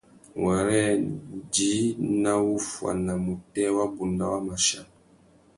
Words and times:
Wêrê 0.43 0.83
djï 1.53 1.73
nà 2.21 2.31
wuffuana 2.47 3.13
mutēh 3.23 3.71
wabunda 3.77 4.25
wa 4.31 4.39
mà 4.45 4.55
chia. 4.65 4.81